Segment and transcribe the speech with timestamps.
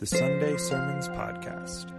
[0.00, 1.92] the Sunday Sermons Podcast.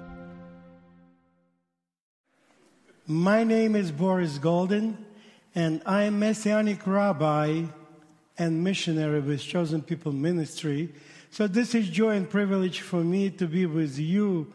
[3.05, 4.97] My name is Boris Goldin,
[5.53, 7.65] and I am Messianic Rabbi
[8.39, 10.91] and missionary with Chosen People Ministry.
[11.29, 14.51] So this is joy and privilege for me to be with you,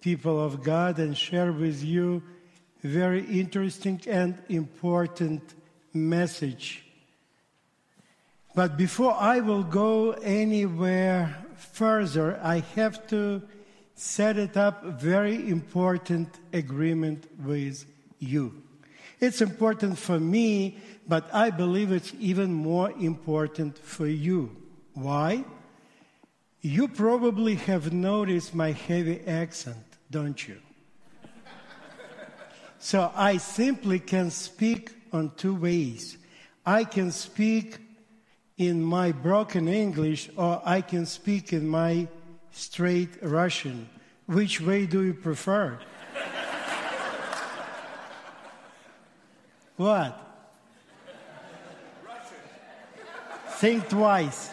[0.00, 2.20] people of God, and share with you
[2.82, 5.54] very interesting and important
[5.94, 6.84] message.
[8.56, 13.42] But before I will go anywhere further, I have to
[13.94, 17.84] set it up very important agreement with
[18.18, 18.62] you.
[19.20, 24.56] It's important for me, but I believe it's even more important for you.
[24.94, 25.44] Why?
[26.60, 30.58] You probably have noticed my heavy accent, don't you?
[32.78, 36.18] so I simply can speak on two ways.
[36.64, 37.78] I can speak
[38.58, 42.08] in my broken English or I can speak in my
[42.50, 43.88] straight Russian.
[44.26, 45.78] Which way do you prefer?
[49.76, 50.24] what?
[53.58, 54.50] Think twice.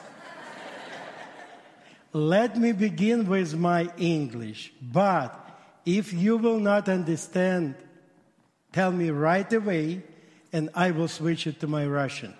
[2.13, 4.71] Let me begin with my English.
[4.81, 5.33] But
[5.85, 7.75] if you will not understand,
[8.71, 10.03] tell me right away
[10.53, 12.33] and I will switch it to my Russian.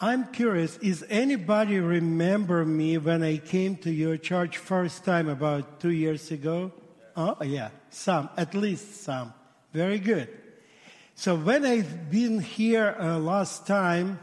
[0.00, 5.80] I'm curious, is anybody remember me when I came to your church first time about
[5.80, 6.72] two years ago?
[7.16, 9.32] Oh, yeah, some, at least some.
[9.72, 10.28] Very good.
[11.14, 14.18] So when I've been here uh, last time,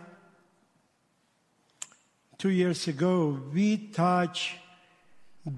[2.38, 4.56] two years ago, we touched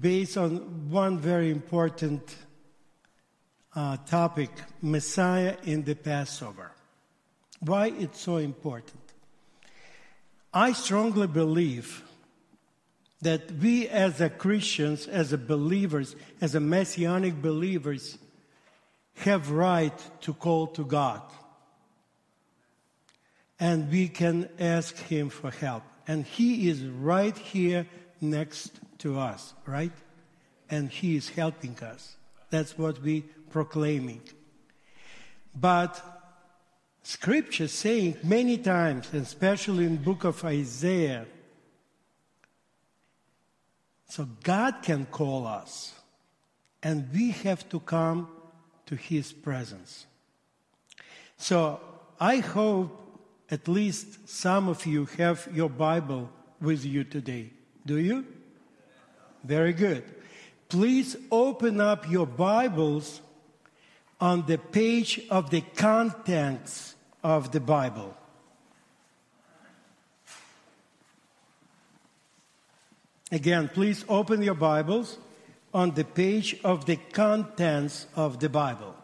[0.00, 2.36] based on one very important
[3.74, 6.70] uh, topic, Messiah in the Passover.
[7.60, 9.03] Why it's so important?
[10.54, 12.04] I strongly believe
[13.22, 18.16] that we as a Christians, as a believers, as a messianic believers,
[19.16, 21.22] have right to call to God.
[23.58, 25.82] And we can ask Him for help.
[26.06, 27.86] And He is right here
[28.20, 29.92] next to us, right?
[30.70, 32.16] And He is helping us.
[32.50, 34.22] That's what we proclaiming.
[35.54, 36.13] But
[37.06, 41.26] Scripture saying many times, and especially in book of Isaiah,
[44.08, 45.92] so God can call us,
[46.82, 48.28] and we have to come
[48.86, 50.06] to His presence.
[51.36, 51.78] So
[52.18, 52.98] I hope
[53.50, 57.50] at least some of you have your Bible with you today.
[57.84, 58.24] Do you?
[59.44, 60.04] Very good.
[60.70, 63.20] Please open up your Bibles
[64.22, 66.93] on the page of the contents
[67.24, 68.14] of the Bible.
[73.32, 75.18] Again, please open your Bibles
[75.72, 78.94] on the page of the contents of the Bible.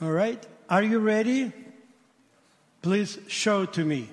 [0.00, 0.46] All right?
[0.68, 1.52] Are you ready?
[2.82, 4.08] Please show to me.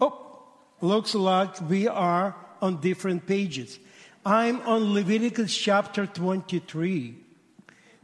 [0.00, 0.44] Oh,
[0.80, 3.78] looks like we are on different pages.
[4.24, 7.25] I'm on Leviticus chapter 23.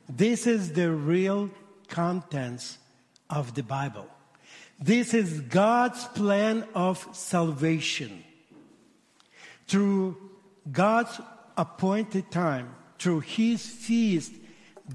[0.09, 1.51] This is the real
[1.89, 2.79] contents
[3.31, 4.07] of the Bible.
[4.79, 8.25] This is God's plan of salvation.
[9.69, 10.17] Through
[10.71, 11.21] God's
[11.57, 14.33] appointed time, through His feast,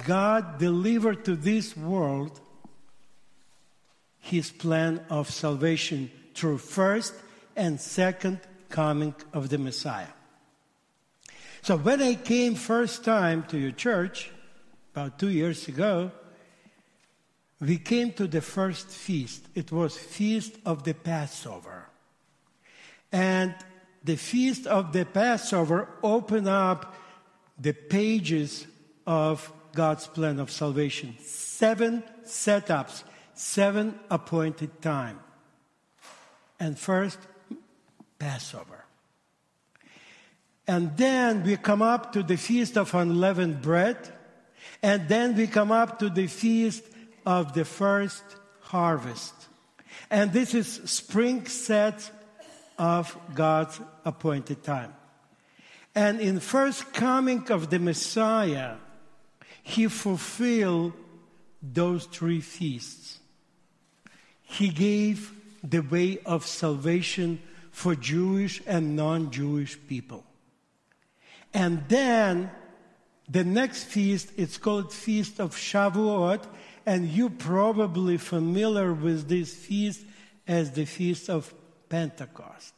[0.05, 2.39] God delivered to this world
[4.19, 7.13] His plan of salvation through first
[7.55, 8.39] and second
[8.69, 10.07] coming of the Messiah.
[11.61, 14.31] So when I came first time to your church,
[14.97, 16.09] about two years ago,
[17.61, 19.45] we came to the first feast.
[19.53, 21.85] It was Feast of the Passover.
[23.11, 23.53] And
[24.03, 26.95] the Feast of the Passover opened up
[27.59, 28.65] the pages
[29.05, 31.15] of God's plan of salvation.
[31.21, 33.03] Seven setups,
[33.35, 35.19] seven appointed time.
[36.59, 37.19] And first,
[38.17, 38.83] Passover.
[40.65, 44.16] And then we come up to the Feast of Unleavened Bread.
[44.81, 46.83] And then we come up to the feast
[47.25, 48.23] of the first
[48.61, 49.33] harvest.
[50.09, 52.09] And this is spring set
[52.77, 54.93] of God's appointed time.
[55.95, 58.75] And in first coming of the Messiah,
[59.63, 60.93] he fulfilled
[61.61, 63.19] those three feasts.
[64.43, 65.33] He gave
[65.63, 67.41] the way of salvation
[67.71, 70.23] for Jewish and non-Jewish people.
[71.53, 72.51] And then
[73.29, 76.43] the next feast, it's called Feast of Shavuot,
[76.85, 80.01] and you probably familiar with this feast
[80.47, 81.53] as the Feast of
[81.89, 82.73] Pentecost.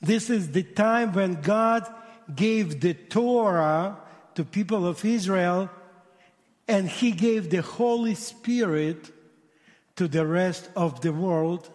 [0.00, 1.92] This is the time when God
[2.32, 3.98] gave the Torah
[4.36, 5.68] to people of Israel
[6.68, 9.10] and he gave the Holy Spirit
[9.96, 11.68] to the rest of the world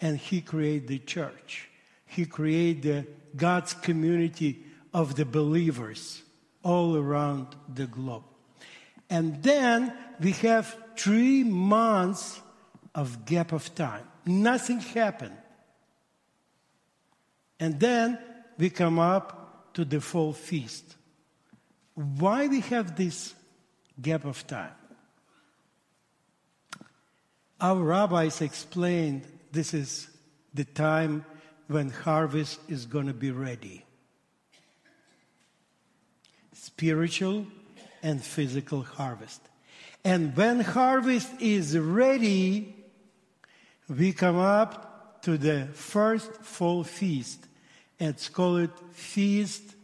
[0.00, 1.68] and he created the church.
[2.06, 3.06] He created
[3.36, 6.23] God's community of the believers
[6.64, 8.24] all around the globe.
[9.08, 12.40] And then we have three months
[12.94, 14.04] of gap of time.
[14.26, 15.36] Nothing happened.
[17.60, 18.18] And then
[18.58, 20.96] we come up to the fall feast.
[21.94, 23.34] Why we have this
[24.00, 24.72] gap of time?
[27.60, 29.22] Our rabbis explained
[29.52, 30.08] this is
[30.52, 31.24] the time
[31.68, 33.83] when harvest is going to be ready.
[36.64, 37.46] Spiritual
[38.02, 39.42] and physical harvest.
[40.02, 42.74] And when harvest is ready,
[43.86, 47.46] we come up to the first fall feast.
[48.00, 49.74] It's called Feast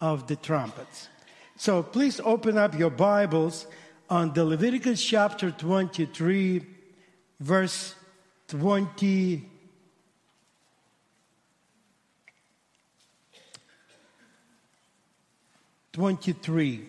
[0.00, 1.10] of the Trumpets.
[1.58, 3.66] So please open up your Bibles
[4.08, 6.64] on the Leviticus chapter 23,
[7.38, 7.94] verse
[8.48, 9.53] 20.
[15.94, 16.88] Twenty-three.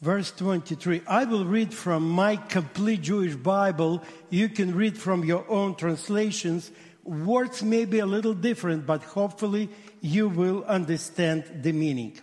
[0.00, 1.02] Verse 23.
[1.06, 4.02] I will read from my complete Jewish Bible.
[4.30, 6.72] You can read from your own translations.
[7.04, 9.70] Words may be a little different, but hopefully
[10.00, 12.18] you will understand the meaning.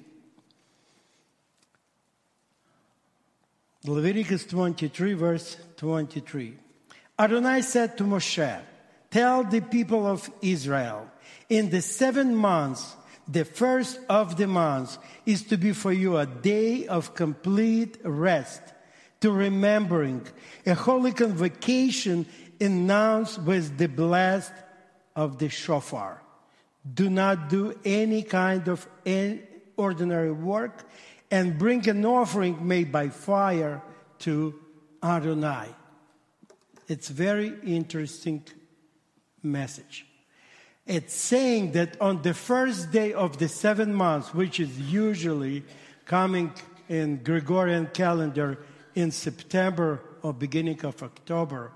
[3.86, 6.58] Leviticus 23, verse 23.
[7.18, 8.62] Adonai said to Moshe,
[9.10, 11.10] Tell the people of Israel,
[11.50, 12.96] in the seven months
[13.28, 18.62] the first of the months is to be for you a day of complete rest,
[19.22, 20.28] to remembering,
[20.66, 22.28] a holy convocation
[22.62, 24.54] announced with the blast
[25.16, 26.22] of the shofar.
[26.94, 28.88] Do not do any kind of
[29.76, 30.88] ordinary work
[31.32, 33.82] and bring an offering made by fire
[34.20, 34.54] to
[35.02, 35.70] Adonai.
[36.88, 38.44] It's very interesting
[39.42, 40.06] message.
[40.86, 45.64] It's saying that on the first day of the seven months, which is usually
[46.06, 46.54] coming
[46.88, 48.60] in Gregorian calendar
[48.94, 51.72] in September or beginning of October,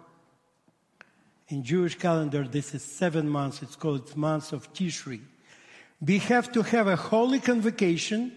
[1.48, 3.64] in Jewish calendar, this is seven months.
[3.64, 5.22] It's called months of Tishri.
[6.00, 8.32] We have to have a holy convocation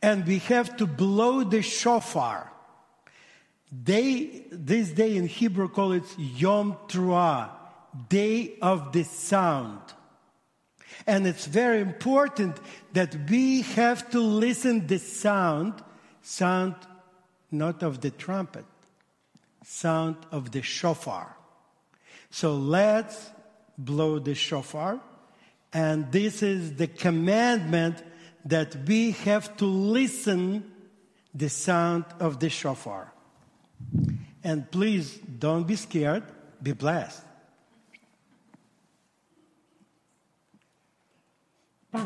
[0.00, 2.50] and we have to blow the shofar.
[3.70, 7.50] They, this day in Hebrew call it Yom Teruah,
[8.08, 9.80] day of the sound.
[11.06, 12.58] And it's very important
[12.92, 15.74] that we have to listen the sound,
[16.22, 16.74] sound
[17.50, 18.64] not of the trumpet,
[19.64, 21.36] sound of the shofar.
[22.30, 23.30] So let's
[23.78, 25.00] blow the shofar.
[25.72, 28.02] And this is the commandment
[28.46, 30.72] that we have to listen
[31.34, 33.12] the sound of the shofar.
[34.42, 36.22] And please don't be scared,
[36.62, 37.22] be blessed.
[41.98, 42.02] Ah,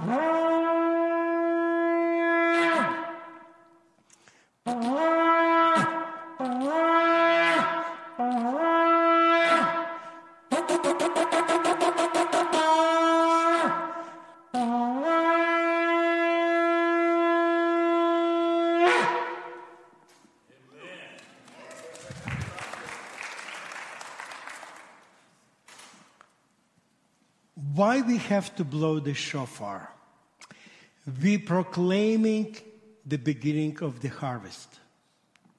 [4.67, 4.77] ah,
[6.39, 7.30] ah.
[27.81, 29.91] Why we have to blow the shofar?
[31.23, 32.59] We proclaiming
[33.07, 34.69] the beginning of the harvest.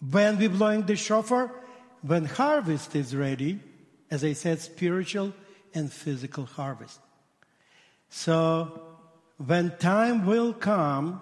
[0.07, 1.51] When we blowing the shofar,
[2.03, 3.59] when harvest is ready,
[4.11, 5.33] as I said, spiritual
[5.73, 6.99] and physical harvest.
[8.11, 8.83] So
[9.43, 11.21] when time will come,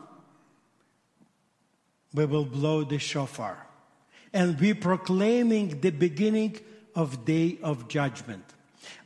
[2.14, 3.56] we will blow the shofar.
[4.34, 6.60] And we proclaiming the beginning
[6.94, 8.44] of day of judgment.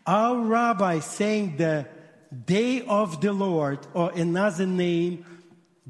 [0.06, 1.88] Our rabbi saying the
[2.46, 5.26] day of the Lord, or another name,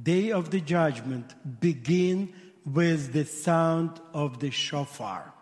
[0.02, 2.34] day of the judgment, begin
[2.66, 5.34] with the sound of the shofar.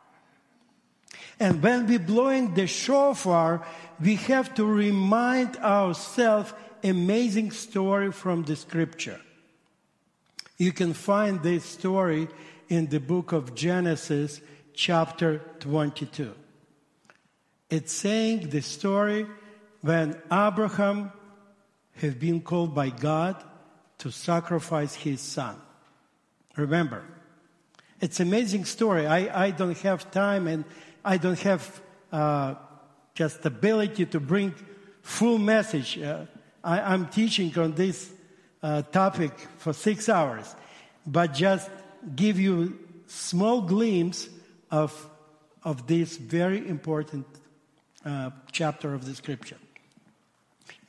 [1.40, 3.66] And when we blowing the shofar,
[4.00, 9.20] we have to remind ourselves amazing story from the scripture.
[10.58, 12.28] You can find this story
[12.70, 14.42] in the book of Genesis,
[14.74, 16.34] chapter 22.
[17.72, 19.26] It's saying the story
[19.80, 21.14] when Abraham
[21.96, 23.42] had been called by God
[24.00, 25.56] to sacrifice his son.
[26.58, 27.02] Remember,
[28.02, 29.08] It's amazing story.
[29.08, 30.66] I, I don't have time and
[31.06, 32.56] I don't have uh,
[33.14, 34.54] just ability to bring
[35.02, 35.98] full message.
[35.98, 36.26] Uh,
[36.64, 38.12] I, am teaching on this
[38.62, 40.56] uh, topic for six hours,
[41.06, 41.70] but just
[42.16, 44.28] give you small glimpse
[44.72, 44.92] of,
[45.64, 47.28] of this very important
[48.06, 49.58] uh, chapter of the scripture.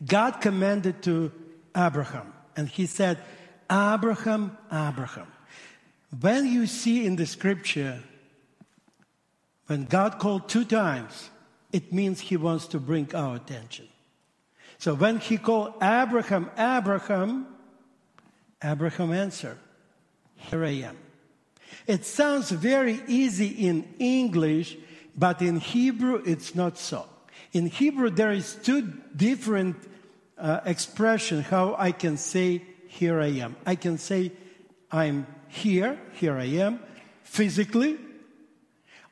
[0.05, 1.33] God commanded to
[1.77, 3.19] Abraham, and he said,
[3.71, 5.27] Abraham, Abraham.
[6.21, 8.03] When you see in the scripture,
[9.67, 11.31] when God called two times,
[11.73, 13.89] it means he wants to bring our attention.
[14.79, 17.47] So when he called Abraham, Abraham,
[18.63, 19.59] Abraham answered,
[20.37, 20.99] Here I am.
[21.87, 24.77] It sounds very easy in English,
[25.17, 27.07] but in Hebrew it's not so.
[27.53, 28.83] In Hebrew there is two
[29.15, 29.77] different
[30.39, 33.57] uh, expression how I can say here I am.
[33.65, 34.33] I can say
[34.91, 36.81] I'm here, here I am,
[37.23, 37.99] physically,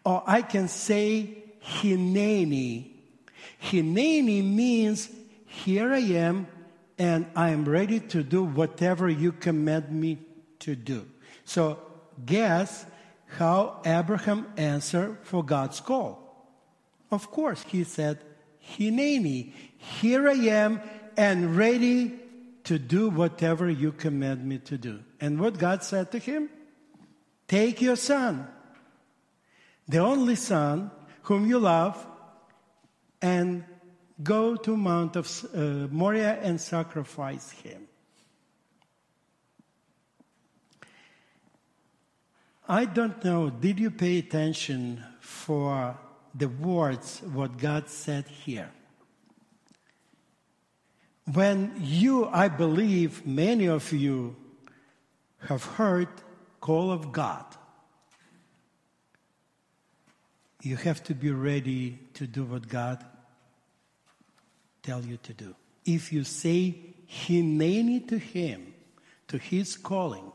[0.05, 2.91] or I can say hineni.
[3.63, 5.11] Hineni means
[5.47, 6.47] here I am
[6.99, 10.19] and I am ready to do whatever you command me
[10.61, 11.07] to do.
[11.45, 11.79] So
[12.25, 12.85] guess
[13.39, 16.19] how Abraham answered for God's call.
[17.11, 18.19] Of course, he said,
[18.63, 20.81] Hineni, here I am
[21.17, 22.13] and ready
[22.65, 25.01] to do whatever you command me to do.
[25.21, 26.49] And what God said to him?
[27.49, 28.47] Take your son,
[29.89, 32.07] the only son whom you love,
[33.21, 33.65] and
[34.23, 37.89] go to Mount of uh, Moriah and sacrifice him.
[42.71, 45.99] I don't know, did you pay attention for
[46.33, 48.71] the words what God said here?
[51.33, 54.37] When you, I believe many of you
[55.49, 56.07] have heard
[56.61, 57.45] call of God,
[60.63, 63.05] you have to be ready to do what God
[64.85, 65.57] tell you to do.
[65.85, 66.77] If you say
[67.11, 68.75] Hineni to him,
[69.27, 70.31] to his calling,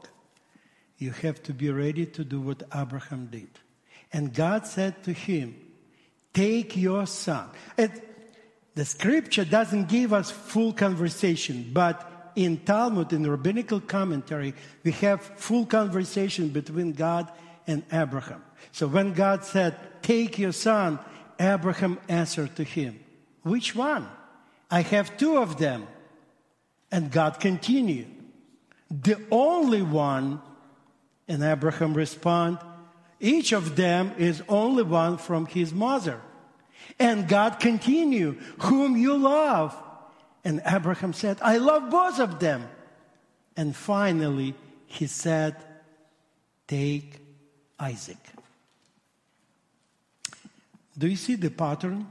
[0.98, 3.50] you have to be ready to do what Abraham did.
[4.14, 5.56] And God said to him,
[6.34, 7.50] Take your son.
[7.78, 7.92] It,
[8.76, 15.22] the scripture doesn't give us full conversation, but in Talmud, in rabbinical commentary, we have
[15.22, 17.32] full conversation between God
[17.66, 18.44] and Abraham.
[18.72, 21.00] So when God said, Take your son,
[21.40, 23.00] Abraham answered to him,
[23.44, 24.08] Which one?
[24.70, 25.88] I have two of them.
[26.92, 28.08] And God continued,
[28.90, 30.42] The only one,
[31.28, 32.64] and Abraham responded,
[33.20, 36.22] Each of them is only one from his mother.
[37.00, 39.76] And God continued, Whom you love.
[40.44, 42.70] And Abraham said, I love both of them.
[43.58, 44.54] And finally,
[44.86, 45.56] he said,
[46.68, 47.20] Take
[47.80, 48.18] Isaac.
[50.98, 52.08] Do you see the pattern?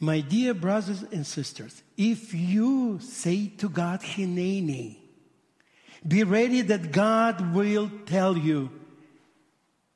[0.00, 4.96] My dear brothers and sisters, if you say to God, Hineni,
[6.06, 8.70] be ready that God will tell you,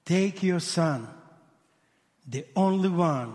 [0.05, 1.09] take your son,
[2.29, 3.35] the only one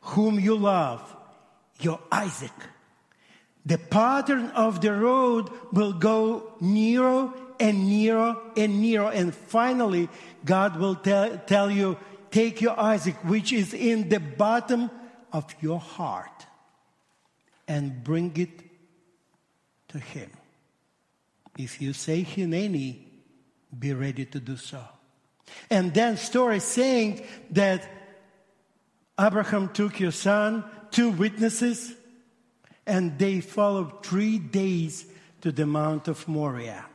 [0.00, 1.16] whom you love,
[1.80, 2.52] your Isaac.
[3.66, 9.10] The pattern of the road will go nearer and nearer and nearer.
[9.10, 10.08] And finally,
[10.44, 11.98] God will tell, tell you,
[12.30, 14.90] take your Isaac, which is in the bottom
[15.32, 16.46] of your heart,
[17.68, 18.62] and bring it
[19.88, 20.30] to Him.
[21.58, 22.98] If you say Hineni,
[23.76, 24.82] be ready to do so.
[25.68, 27.88] And then story saying that
[29.18, 31.94] Abraham took your son, two witnesses,
[32.86, 35.06] and they followed three days
[35.42, 36.86] to the Mount of Moriah.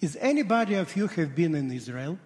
[0.00, 2.18] Is anybody of you have been in Israel?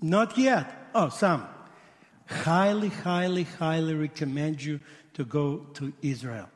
[0.00, 0.90] Not yet.
[0.94, 1.46] Oh, some.
[2.26, 4.80] Highly, highly, highly recommend you
[5.14, 6.48] to go to Israel.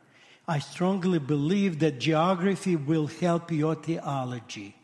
[0.48, 4.74] I strongly believe that geography will help your theology.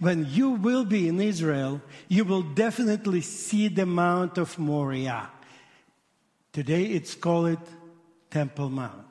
[0.00, 5.30] When you will be in Israel, you will definitely see the Mount of Moriah.
[6.52, 7.58] Today it's called
[8.30, 9.06] Temple Mount.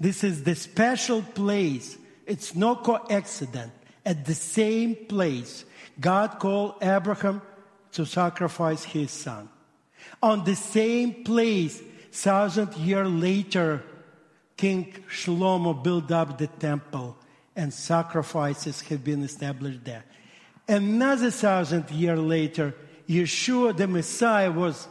[0.00, 1.98] This is the special place.
[2.24, 3.72] It's no coincidence.
[4.06, 5.64] At the same place,
[6.00, 7.42] God called Abraham
[7.92, 9.50] to sacrifice his son.
[10.22, 13.82] On the same place, thousand years later,
[14.56, 17.16] King Shlomo built up the temple
[17.54, 20.04] and sacrifices have been established there.
[20.68, 22.74] Another thousand year later,
[23.08, 24.88] Yeshua the Messiah was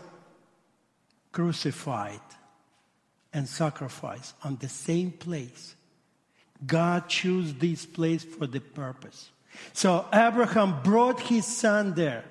[1.31, 2.21] crucified
[3.33, 5.75] and sacrificed on the same place.
[6.65, 9.31] God chose this place for the purpose.
[9.73, 12.23] So Abraham brought his son there.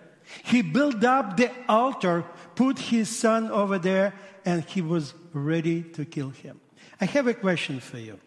[0.45, 2.25] He built up the altar,
[2.55, 4.15] put his son over there,
[4.45, 6.61] and he was ready to kill him.
[7.01, 8.19] I have a question for you.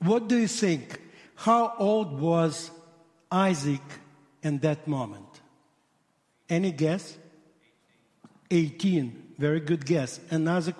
[0.00, 1.00] What do you think?
[1.34, 2.70] How old was
[3.30, 3.82] Isaac
[4.42, 5.40] in that moment?
[6.48, 7.16] Any guess?
[8.50, 9.34] 18.
[9.38, 10.20] Very good guess.
[10.30, 10.74] Another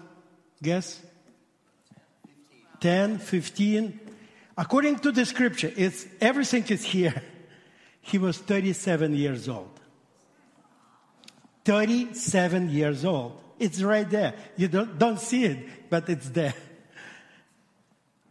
[0.63, 1.01] guess?
[2.81, 4.01] 10, 15.
[4.57, 7.23] According to the scripture, it's, everything is here.
[8.03, 9.79] He was 37 years old.
[11.67, 13.39] 37 years old.
[13.61, 14.35] It's right there.
[14.57, 16.55] You don't, don't see it, but it's there.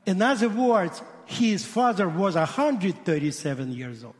[0.07, 4.15] In other words, his father was 137 years old.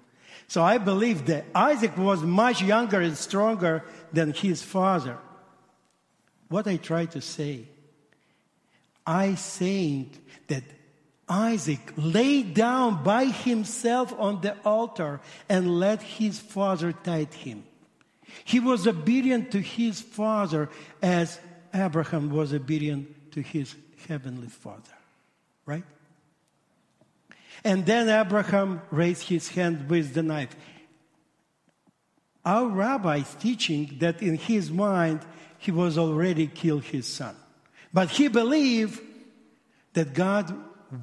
[0.48, 5.18] So I believe that Isaac was much younger and stronger than his father.
[6.48, 7.66] What I try to say,
[9.06, 10.14] I think
[10.48, 10.64] that
[11.28, 17.64] Isaac laid down by himself on the altar and let his father tie him.
[18.44, 20.70] He was obedient to his father
[21.02, 21.40] as
[21.74, 23.76] Abraham was obedient to his
[24.08, 24.94] heavenly father.
[25.66, 25.84] Right?
[27.64, 30.56] And then Abraham raised his hand with the knife.
[32.46, 35.22] Our rabbi is teaching that in his mind
[35.58, 37.36] he was already killed his son.
[37.94, 39.02] But he believed
[39.94, 40.54] that God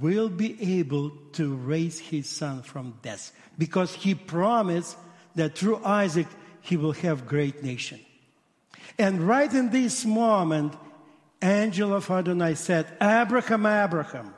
[0.01, 4.97] will be able to raise his son from death because he promised
[5.35, 6.27] that through Isaac
[6.67, 8.01] he will have great nation.
[8.99, 10.75] And right in this moment,
[11.41, 14.35] angel of Adonai said, Abraham, Abraham,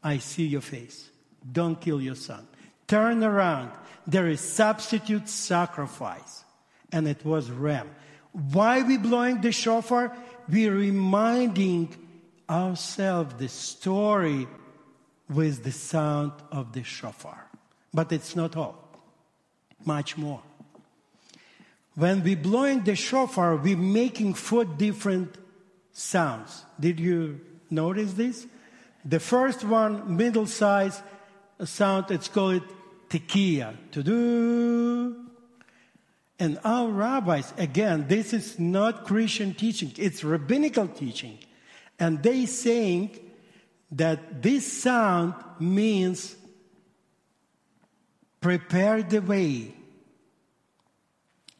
[0.00, 1.10] I see your face.
[1.50, 2.46] Don't kill your son.
[2.86, 3.72] Turn around.
[4.06, 6.44] There is substitute sacrifice.
[6.92, 7.90] And it was ram.
[8.30, 10.16] Why we blowing the shofar?
[10.48, 11.96] We're reminding
[12.48, 14.46] ourselves the story
[15.28, 17.50] with the sound of the shofar.
[17.92, 18.83] But it's not all.
[19.84, 20.42] Much more.
[21.94, 25.36] When we blowing the shofar, we're making four different
[25.92, 26.64] sounds.
[26.78, 28.46] Did you notice this?
[29.04, 31.00] The first one, middle size
[31.64, 32.62] sound, it's called
[33.08, 33.76] tekiah.
[33.92, 35.24] To do.
[36.38, 41.38] And our rabbis, again, this is not Christian teaching, it's rabbinical teaching.
[41.98, 43.16] And they saying
[43.92, 46.34] that this sound means
[48.44, 49.72] prepare the way.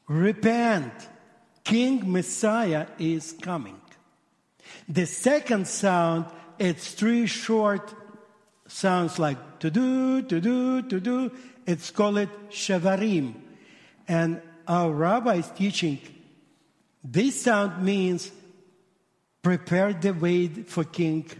[0.06, 0.92] Repent.
[1.64, 3.80] King Messiah is coming.
[4.86, 6.26] The second sound,
[6.58, 7.94] it's three short
[8.66, 11.32] sounds like to do, to do, to do.
[11.66, 13.32] It's called shavarim.
[14.06, 16.00] And our rabbi is teaching
[17.02, 18.30] this sound means
[19.40, 21.30] prepare the way for King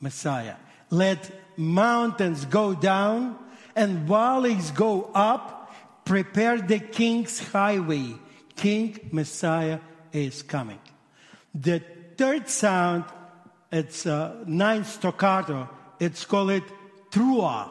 [0.00, 0.56] Messiah.
[0.90, 3.38] Let mountains go down
[3.76, 5.72] and valleys go up.
[6.04, 8.14] Prepare the King's highway.
[8.56, 9.80] King Messiah
[10.12, 10.80] is coming.
[11.54, 11.82] The
[12.16, 13.04] third sound,
[13.70, 15.68] it's a ninth staccato.
[16.00, 16.62] It's called
[17.10, 17.70] trua.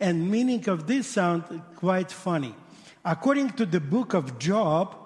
[0.00, 2.54] And meaning of this sound quite funny.
[3.04, 4.96] According to the book of Job,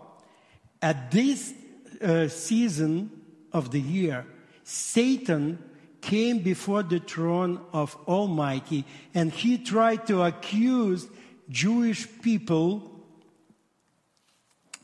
[0.80, 1.52] at this
[2.00, 3.10] uh, season
[3.52, 4.24] of the year,
[4.62, 5.58] Satan
[6.00, 8.84] came before the throne of Almighty
[9.14, 11.08] and he tried to accuse
[11.48, 12.90] Jewish people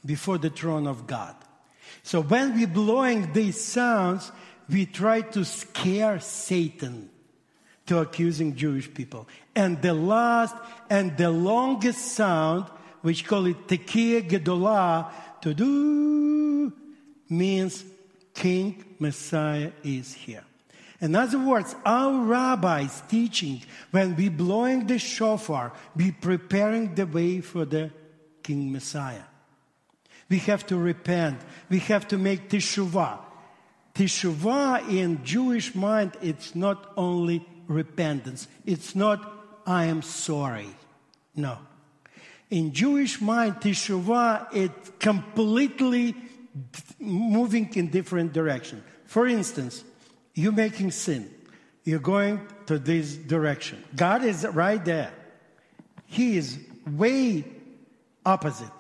[0.04, 1.34] before the throne of God.
[2.02, 4.30] So when we blowing these sounds,
[4.68, 7.10] we try to scare Satan
[7.86, 9.28] to accusing Jewish people.
[9.54, 10.56] And the last
[10.88, 12.66] and the longest sound,
[13.02, 15.10] which call it Tekiah Gedolah,
[15.42, 16.72] to do
[17.28, 17.84] means
[18.32, 20.44] King Messiah is here.
[21.04, 27.42] In other words, our rabbis teaching when we blowing the shofar, we preparing the way
[27.42, 27.90] for the
[28.42, 29.24] King Messiah.
[30.30, 31.42] We have to repent.
[31.68, 33.18] We have to make teshuvah.
[33.94, 38.48] Teshuvah in Jewish mind, it's not only repentance.
[38.64, 39.30] It's not,
[39.66, 40.74] I am sorry.
[41.36, 41.58] No.
[42.48, 46.16] In Jewish mind, teshuvah, it's completely
[46.98, 48.82] moving in different direction.
[49.04, 49.84] For instance,
[50.34, 51.32] you're making sin.
[51.84, 53.82] You're going to this direction.
[53.94, 55.12] God is right there.
[56.06, 57.44] He is way
[58.24, 58.70] opposite.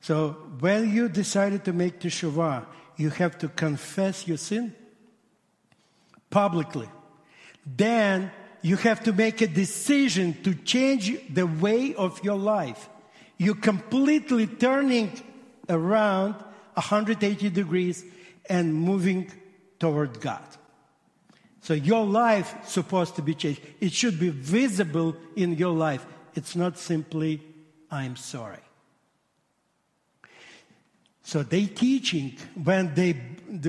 [0.00, 4.74] So when you decided to make teshuvah, you have to confess your sin
[6.30, 6.88] publicly.
[7.64, 8.30] Then
[8.62, 12.88] you have to make a decision to change the way of your life.
[13.38, 15.12] You're completely turning
[15.68, 16.34] around
[16.74, 18.04] 180 degrees
[18.48, 19.30] and moving
[19.78, 20.42] toward God.
[21.66, 23.60] So your life supposed to be changed.
[23.80, 26.06] It should be visible in your life.
[26.36, 27.42] It's not simply,
[27.90, 28.62] I'm sorry.
[31.24, 33.20] So they teaching when they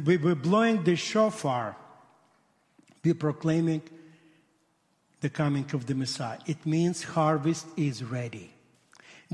[0.05, 1.75] we were blowing the shofar,
[3.01, 3.81] be proclaiming
[5.21, 6.37] the coming of the Messiah.
[6.45, 8.53] It means harvest is ready.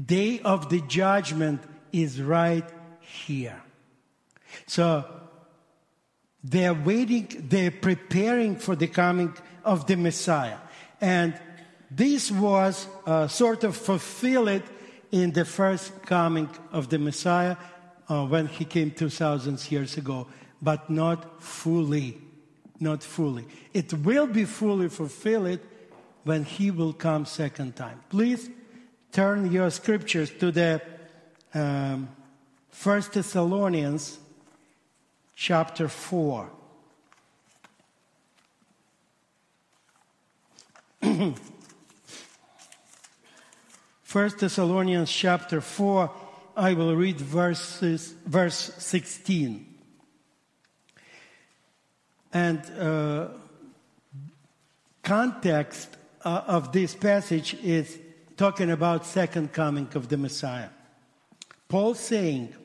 [0.02, 2.70] Day of the judgment is right
[3.02, 3.62] here.
[4.68, 5.04] So
[6.44, 10.58] they're waiting, they're preparing for the coming of the Messiah.
[11.00, 11.40] And
[11.90, 14.64] this was uh, sort of fulfilled
[15.12, 17.56] in the first coming of the Messiah
[18.10, 20.28] uh, when he came 2,000 years ago,
[20.62, 22.20] but not fully.
[22.80, 23.46] Not fully.
[23.74, 25.60] It will be fully fulfilled
[26.24, 28.02] when he will come second time.
[28.10, 28.50] Please
[29.12, 30.82] turn your scriptures to the
[31.54, 32.10] um,
[32.70, 34.18] First Thessalonians
[35.36, 36.50] chapter 4.
[44.04, 46.12] First Thessalonians chapter 4,
[46.56, 49.74] I will read verses, verse 16.
[52.32, 53.30] And uh,
[55.02, 58.00] context uh, of this passage is
[58.38, 60.70] talking about second coming of the Messiah.
[61.68, 62.56] Paul saying,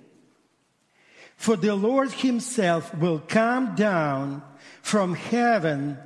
[1.39, 4.43] For the Lord himself will come down
[4.83, 5.97] from heaven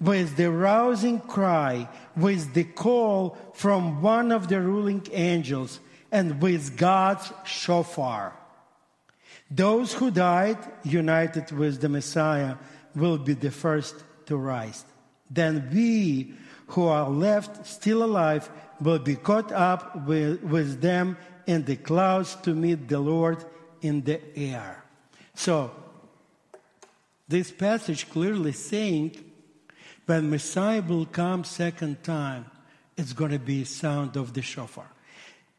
[0.00, 6.78] with the rousing cry, with the call from one of the ruling angels, and with
[6.78, 8.34] God's shofar.
[9.50, 12.56] Those who died united with the Messiah
[12.96, 14.86] will be the first to rise.
[15.30, 16.32] Then we
[16.68, 22.34] who are left still alive will be caught up with, with them in the clouds
[22.44, 23.44] to meet the Lord
[23.82, 24.84] in the air.
[25.34, 25.70] So,
[27.28, 29.16] this passage clearly saying
[30.06, 32.46] when Messiah will come second time,
[32.96, 34.90] it's going to be sound of the shofar.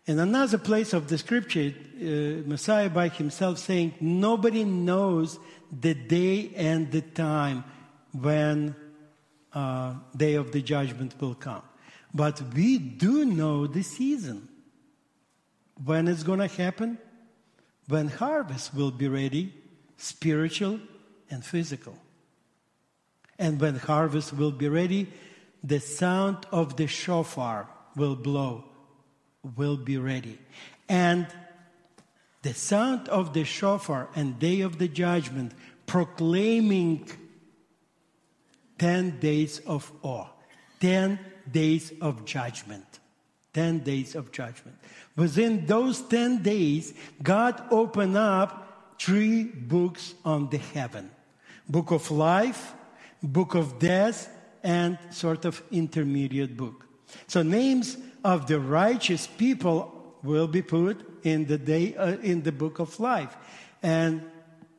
[0.05, 5.39] In another place of the scripture, uh, Messiah by himself saying, nobody knows
[5.71, 7.63] the day and the time
[8.11, 8.75] when
[9.53, 11.61] uh, day of the judgment will come.
[12.13, 14.49] But we do know the season.
[15.83, 16.97] When it's going to happen?
[17.87, 19.53] When harvest will be ready,
[19.97, 20.79] spiritual
[21.29, 21.97] and physical.
[23.37, 25.07] And when harvest will be ready,
[25.63, 28.65] the sound of the shofar will blow,
[29.55, 30.39] will be ready.
[30.87, 31.27] And
[32.41, 35.53] the sound of the shofar and day of the judgment
[35.85, 37.09] proclaiming
[38.79, 40.27] 10 days of awe,
[40.79, 41.19] 10
[41.51, 42.99] days of judgment.
[43.53, 44.77] 10 days of judgment.
[45.15, 51.11] Within those 10 days, God opened up three books on the heaven
[51.67, 52.73] book of life,
[53.23, 54.29] book of death,
[54.61, 56.85] and sort of intermediate book.
[57.27, 62.51] So names of the righteous people will be put in the day uh, in the
[62.51, 63.35] book of life,
[63.81, 64.21] and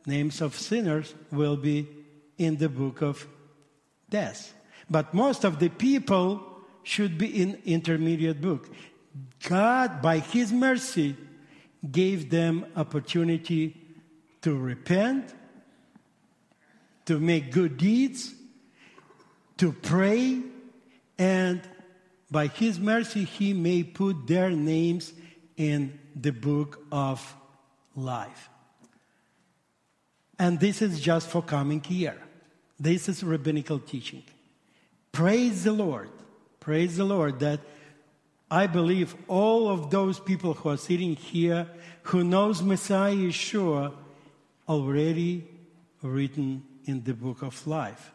[0.06, 1.88] names of sinners will be
[2.36, 3.26] in the book of
[4.10, 4.52] death.
[4.90, 6.42] But most of the people
[6.82, 8.68] should be in intermediate book.
[9.48, 11.16] God, by His mercy,
[11.90, 13.76] gave them opportunity
[14.42, 15.34] to repent,
[17.06, 18.34] to make good deeds,
[19.58, 20.42] to pray,
[21.18, 21.60] and
[22.30, 25.12] by His mercy, He may put their names
[25.56, 27.34] in the book of
[27.94, 28.48] life.
[30.38, 32.20] And this is just for coming year.
[32.80, 34.24] This is rabbinical teaching.
[35.12, 36.10] Praise the Lord.
[36.58, 37.60] Praise the Lord that
[38.52, 41.66] I believe all of those people who are sitting here
[42.02, 43.94] who knows Messiah Yeshua
[44.68, 45.48] already
[46.02, 48.12] written in the book of life.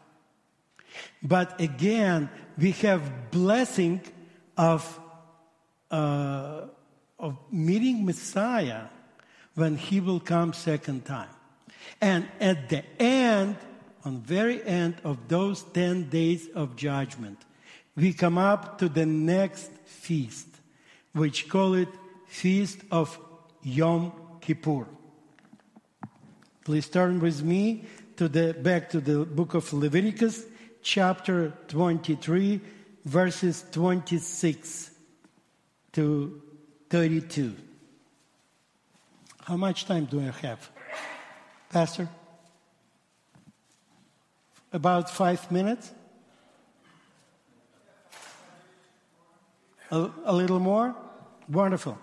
[1.20, 4.00] But again, we have blessing
[4.56, 5.00] of,
[5.90, 6.66] uh,
[7.18, 8.84] of meeting Messiah
[9.56, 11.34] when he will come second time.
[12.00, 13.56] And at the end,
[14.04, 17.44] on very end of those 10 days of judgment,
[17.98, 20.46] we come up to the next feast,
[21.12, 21.88] which call it
[22.26, 23.18] Feast of
[23.62, 24.86] Yom Kippur.
[26.64, 30.44] Please turn with me to the, back to the book of Leviticus,
[30.80, 32.60] chapter 23,
[33.04, 34.90] verses 26
[35.92, 36.40] to
[36.90, 37.56] 32.
[39.42, 40.70] How much time do I have?
[41.70, 42.08] Pastor?
[44.72, 45.90] About five minutes?
[49.90, 50.94] A, a little more?
[51.48, 51.98] Wonderful.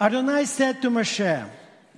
[0.00, 1.48] Adonai said to Moshe,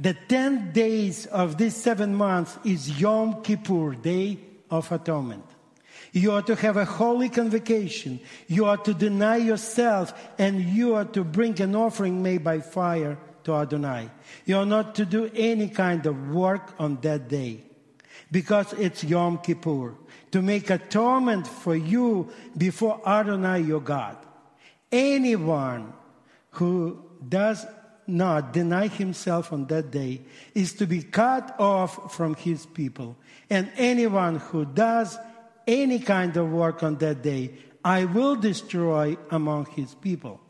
[0.00, 4.38] the 10 days of these seven months is Yom Kippur, Day
[4.70, 5.44] of Atonement.
[6.12, 8.20] You are to have a holy convocation.
[8.46, 13.18] You are to deny yourself and you are to bring an offering made by fire
[13.44, 14.10] to Adonai.
[14.46, 17.64] You are not to do any kind of work on that day
[18.30, 19.94] because it's Yom Kippur
[20.30, 24.16] to make atonement for you before Adonai your God.
[24.90, 25.92] Anyone
[26.52, 27.66] who does
[28.06, 30.22] not deny himself on that day
[30.54, 33.16] is to be cut off from his people.
[33.50, 35.18] And anyone who does
[35.66, 37.52] any kind of work on that day,
[37.84, 40.40] I will destroy among his people.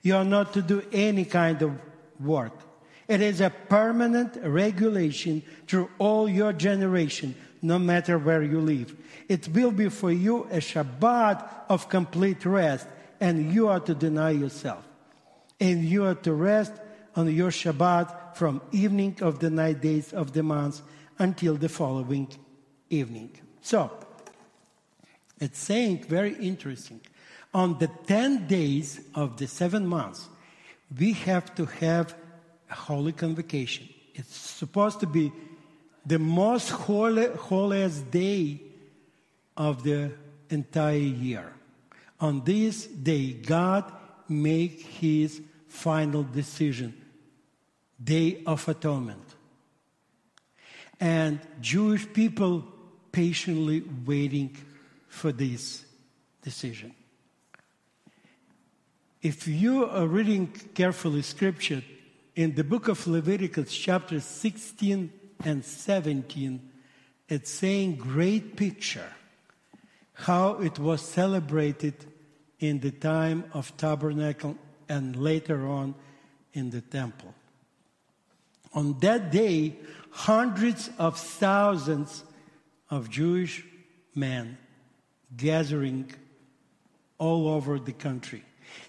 [0.00, 1.72] You are not to do any kind of
[2.18, 2.58] work.
[3.06, 8.96] It is a permanent regulation through all your generation, no matter where you live.
[9.28, 12.86] It will be for you a Shabbat of complete rest,
[13.22, 14.84] and you are to deny yourself.
[15.60, 16.72] And you are to rest
[17.14, 20.82] on your Shabbat from evening of the nine days of the month
[21.20, 22.26] until the following
[22.90, 23.30] evening.
[23.60, 23.92] So,
[25.38, 27.00] it's saying very interesting.
[27.54, 30.28] On the 10 days of the seven months,
[30.98, 32.16] we have to have
[32.70, 33.88] a holy convocation.
[34.14, 35.30] It's supposed to be
[36.04, 38.62] the most holy, holiest day
[39.56, 40.10] of the
[40.50, 41.52] entire year.
[42.22, 43.92] On this day, God
[44.28, 46.94] make his final decision,
[48.02, 49.26] Day of Atonement.
[51.00, 52.64] And Jewish people
[53.10, 54.56] patiently waiting
[55.08, 55.84] for this
[56.40, 56.94] decision.
[59.20, 61.82] If you are reading carefully scripture
[62.36, 65.12] in the book of Leviticus, chapter 16
[65.44, 66.70] and 17,
[67.28, 69.12] it's saying great picture
[70.12, 72.11] how it was celebrated
[72.62, 74.56] in the time of tabernacle
[74.88, 75.96] and later on
[76.54, 77.34] in the temple.
[78.72, 79.76] On that day,
[80.10, 82.22] hundreds of thousands
[82.88, 83.64] of Jewish
[84.14, 84.56] men
[85.36, 86.12] gathering
[87.18, 88.44] all over the country.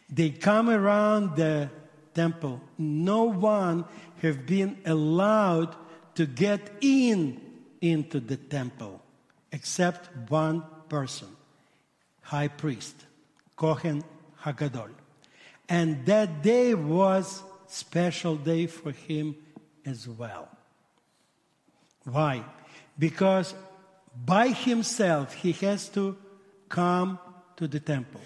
[0.08, 1.72] They come around the
[2.14, 2.62] temple.
[2.78, 3.86] No one
[4.22, 5.76] have been allowed
[6.14, 7.42] to get in
[7.82, 9.02] into the temple
[9.52, 11.28] except one person,
[12.22, 12.96] high priest,
[13.64, 14.04] Kohen
[14.44, 14.90] Hagadol.
[15.70, 19.38] And that day was special day for him
[19.86, 20.50] as well.
[22.04, 22.44] Why?
[23.00, 23.56] Because
[24.14, 26.18] by himself he has to
[26.68, 27.18] come
[27.56, 28.20] to the temple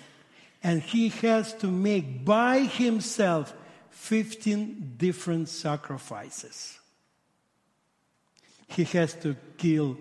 [0.64, 3.54] and he has to make by himself
[3.92, 6.80] 15 different sacrifices.
[8.70, 9.98] He has to kill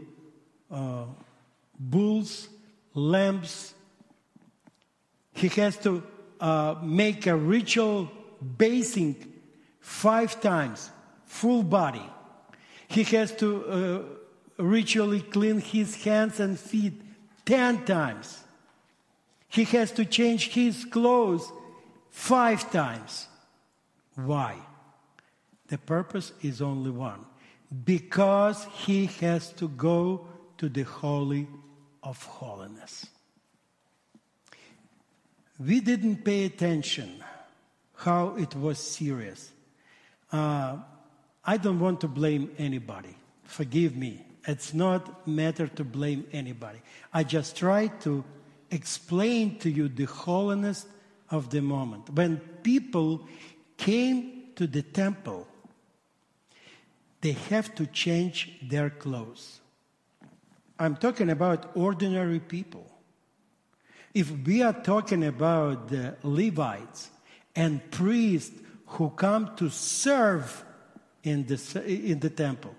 [0.70, 1.04] uh,
[1.78, 2.48] bulls,
[2.94, 3.74] lambs.
[5.36, 6.02] He has to
[6.40, 8.10] uh, make a ritual
[8.56, 9.16] bathing
[9.80, 10.90] five times,
[11.26, 12.08] full body.
[12.88, 16.94] He has to uh, ritually clean his hands and feet
[17.44, 18.44] ten times.
[19.48, 21.52] He has to change his clothes
[22.10, 23.28] five times.
[24.14, 24.56] Why?
[25.68, 27.26] The purpose is only one
[27.84, 31.46] because he has to go to the Holy
[32.02, 33.06] of Holiness.
[35.58, 37.22] We didn't pay attention
[37.94, 39.50] how it was serious.
[40.30, 40.78] Uh,
[41.44, 43.16] I don't want to blame anybody.
[43.44, 44.24] Forgive me.
[44.46, 46.80] It's not matter to blame anybody.
[47.12, 48.24] I just try to
[48.70, 50.86] explain to you the holiness
[51.30, 52.10] of the moment.
[52.10, 53.26] When people
[53.76, 55.46] came to the temple,
[57.20, 59.60] they have to change their clothes.
[60.78, 62.90] I'm talking about ordinary people.
[64.16, 67.10] If we are talking about the Levites
[67.54, 70.64] and priests who come to serve
[71.22, 72.74] in the, in the temple,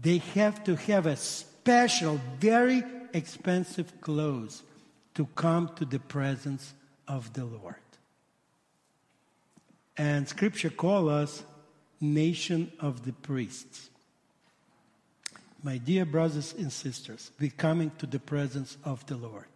[0.00, 4.64] they have to have a special, very expensive clothes
[5.14, 6.74] to come to the presence
[7.06, 7.76] of the Lord.
[9.96, 11.44] And scripture call us
[12.00, 13.90] nation of the priests.
[15.64, 19.48] My dear brothers and sisters, we're coming to the presence of the Lord.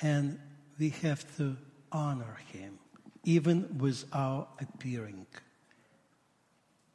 [0.00, 0.40] And
[0.78, 1.58] we have to
[1.92, 2.78] honor him,
[3.22, 5.26] even with our appearing.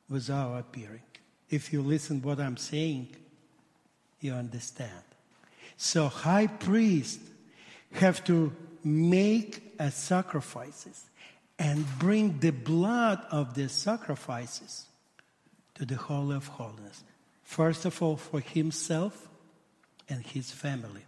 [0.10, 1.04] With our appearing.
[1.52, 3.16] If you listen what I'm saying,
[4.22, 5.04] you understand.
[5.78, 7.24] So high priests
[7.92, 8.52] have to
[8.84, 11.06] make a sacrifices
[11.60, 14.88] and bring the blood of the sacrifices
[15.76, 17.04] to the Holy of Holiness.
[17.44, 19.30] First of all, for himself
[20.08, 21.06] and his family.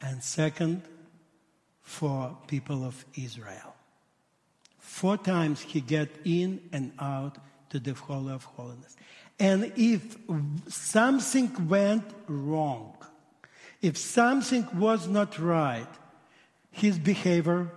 [0.00, 0.82] And second,
[1.82, 3.74] for people of Israel.
[4.78, 7.38] Four times he get in and out
[7.70, 8.96] to the Holy of Holiness.
[9.38, 10.16] And if
[10.68, 12.94] something went wrong,
[13.80, 15.88] if something was not right,
[16.70, 17.70] his behavior,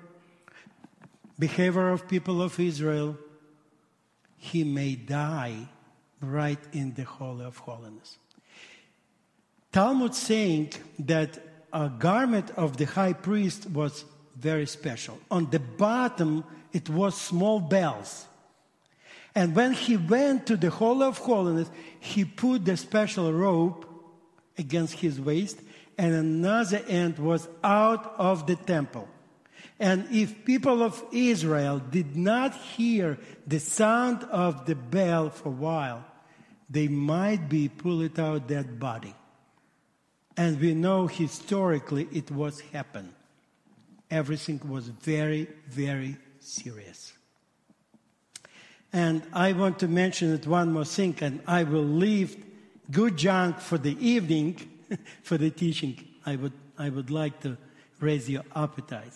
[1.38, 3.18] behavior of people of Israel,
[4.38, 5.68] he may die
[6.22, 8.18] right in the Holy of Holiness.
[9.72, 11.38] Talmud saying that
[11.74, 14.06] a garment of the high priest was
[14.38, 15.20] very special.
[15.30, 18.26] On the bottom, it was small bells.
[19.34, 23.86] And when he went to the Holy of Holiness, he put the special rope
[24.58, 25.60] against his waist,
[25.98, 29.10] and another end was out of the temple.
[29.80, 35.52] And if people of Israel did not hear the sound of the bell for a
[35.52, 36.06] while,
[36.70, 39.14] they might be pulled out dead body.
[40.38, 43.14] And we know historically it was happened.
[44.10, 47.14] Everything was very, very serious.
[48.94, 52.46] And I want to mention it one more thing, and I will leave
[52.92, 54.58] good junk for the evening
[55.24, 56.00] for the teaching.
[56.26, 57.58] I would, I would like to
[58.00, 59.14] raise your appetite.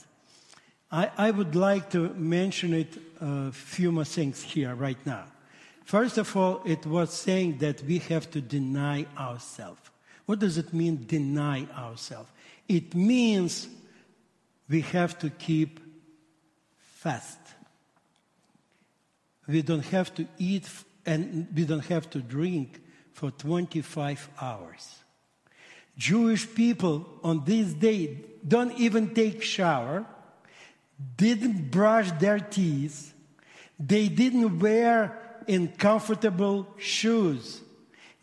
[0.92, 5.26] I, I would like to mention it a few more things here right now.
[5.86, 9.82] First of all, it was saying that we have to deny ourselves.
[10.26, 12.30] What does it mean, deny ourselves?
[12.68, 13.68] It means
[14.70, 15.80] we have to keep
[16.78, 17.40] fast.
[19.48, 20.70] We don't have to eat
[21.06, 22.82] and we don't have to drink
[23.14, 24.96] for 25 hours.
[25.98, 30.06] Jewish people on this day don't even take shower,
[31.16, 33.14] didn't brush their teeth,
[33.80, 37.62] they didn't wear in comfortable shoes.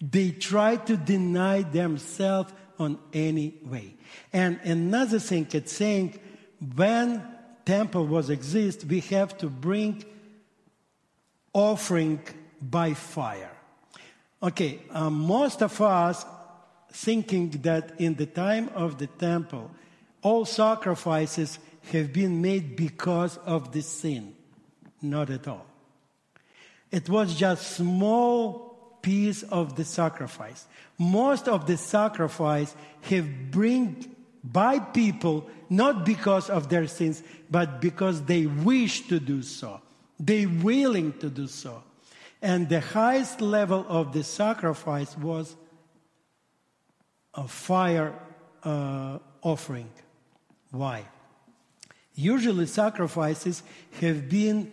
[0.01, 3.95] They tried to deny themselves on any way.
[4.33, 6.21] And another thing, it's saying
[6.75, 7.23] when
[7.65, 10.05] temple was exist, we have to bring
[11.53, 12.21] offering
[12.61, 13.51] by fire.
[14.43, 16.25] Okay, uh, most of us
[16.93, 19.71] thinking that in the time of the temple,
[20.23, 21.59] all sacrifices
[21.93, 24.35] have been made because of the sin.
[25.03, 25.67] Not at all.
[26.91, 30.67] It was just small piece of the sacrifice.
[30.99, 38.23] Most of the sacrifice have bring by people not because of their sins, but because
[38.25, 39.81] they wish to do so.
[40.19, 41.83] They willing to do so.
[42.41, 45.57] And the highest level of the sacrifice was
[47.35, 48.15] a fire
[48.63, 49.91] uh, offering.
[50.71, 51.05] Why?
[52.17, 53.63] Usually sacrifices
[54.01, 54.73] have been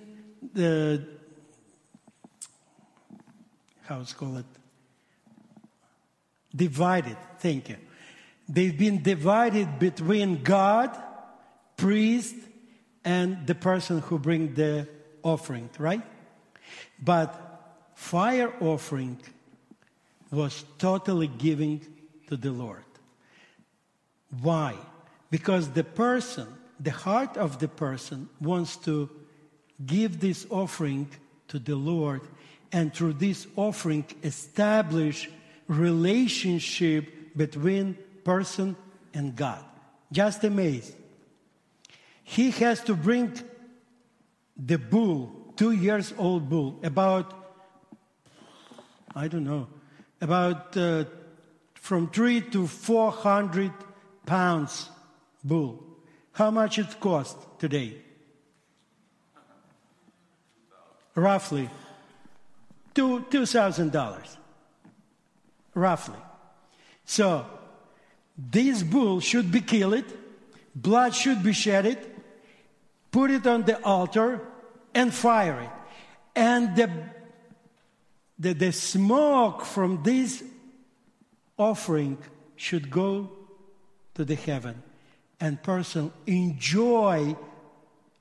[0.54, 1.06] the
[3.82, 4.46] how's call it
[6.56, 7.18] divided.
[7.40, 7.78] Thank you.
[8.48, 10.98] They've been divided between God,
[11.78, 12.36] priest,
[13.04, 14.88] and the person who bring the
[15.22, 16.02] offering, right?
[17.02, 19.20] But fire offering
[20.32, 21.86] was totally giving
[22.28, 22.86] to the Lord.
[24.42, 24.76] Why?
[25.30, 26.48] Because the person,
[26.80, 29.10] the heart of the person wants to
[29.86, 31.10] give this offering
[31.48, 32.22] to the Lord
[32.72, 35.30] and through this offering establish
[35.68, 38.76] relationship between person
[39.14, 39.64] and God.
[40.12, 40.94] Just amazed.
[42.24, 43.34] He has to bring
[44.58, 47.34] the bull, two years old bull, about,
[49.16, 49.68] I don't know,
[50.22, 51.06] about uh,
[51.74, 53.72] from three to 400
[54.26, 54.90] pounds
[55.44, 55.84] bull.
[56.34, 57.94] How much it cost today?
[61.16, 61.70] Roughly.
[62.94, 64.38] Two, $2,000.
[65.76, 66.18] Roughly.
[67.06, 67.46] So,
[68.38, 70.06] this bull should be killed,
[70.76, 72.00] blood should be shedded,
[73.12, 74.42] put it on the altar,
[74.94, 75.70] and fire it.
[76.36, 76.92] And the,
[78.40, 80.44] the, the smoke from this
[81.60, 82.18] offering
[82.56, 83.32] should go
[84.16, 84.82] to the heaven
[85.44, 87.36] and person enjoy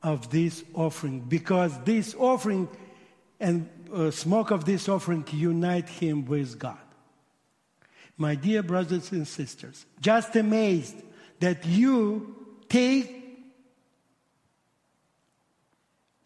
[0.02, 2.68] of this offering because this offering
[3.38, 6.82] and uh, smoke of this offering unite him with God.
[8.16, 10.96] My dear brothers and sisters, just amazed
[11.38, 12.34] that you
[12.68, 13.46] take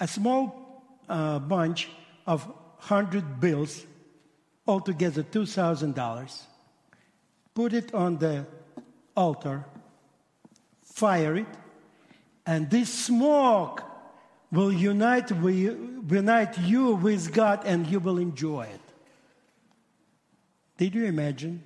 [0.01, 1.91] a small uh, bunch
[2.27, 3.85] of 100 bills,
[4.67, 6.41] altogether $2,000,
[7.55, 8.47] put it on the
[9.15, 9.67] altar,
[10.97, 11.47] fire it,
[12.47, 13.83] and this smoke
[14.51, 18.81] will unite, unite you with God and you will enjoy it.
[20.79, 21.63] Did you imagine?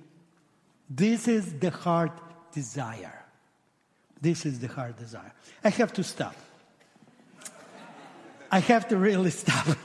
[0.89, 2.11] This is the heart
[2.51, 3.23] desire.
[4.19, 5.31] This is the heart desire.
[5.63, 6.35] I have to stop.
[8.51, 9.77] I have to really stop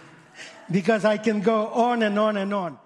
[0.69, 2.79] because I can go on and on and on.